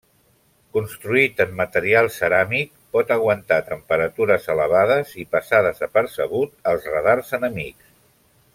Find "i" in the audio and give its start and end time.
5.25-5.27